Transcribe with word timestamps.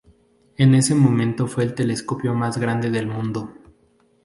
En 0.57 0.73
ese 0.73 0.95
momento 0.95 1.45
fue 1.45 1.63
el 1.63 1.75
telescopio 1.75 2.33
más 2.33 2.57
grande 2.57 2.89
del 2.89 3.05
mundo. 3.05 3.53